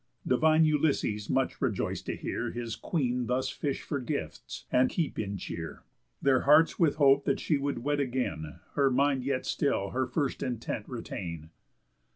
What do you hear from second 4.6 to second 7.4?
and keep in cheer. Their hearts with hope that